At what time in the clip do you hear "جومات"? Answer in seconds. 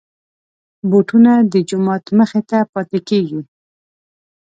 1.69-2.03